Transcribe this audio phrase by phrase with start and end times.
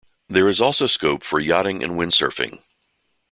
[0.27, 2.63] There is also scope for yachting and windsurfing.